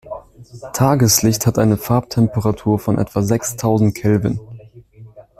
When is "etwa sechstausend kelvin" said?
2.97-4.39